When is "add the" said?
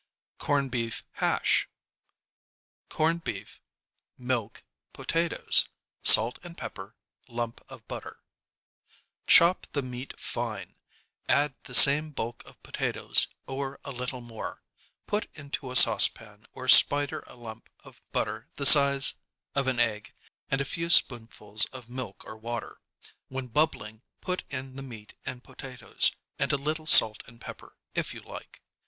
11.29-11.75